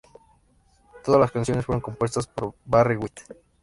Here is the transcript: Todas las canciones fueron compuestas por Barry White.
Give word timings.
Todas 1.05 1.21
las 1.21 1.31
canciones 1.31 1.63
fueron 1.67 1.79
compuestas 1.79 2.25
por 2.25 2.55
Barry 2.65 2.95
White. 2.95 3.21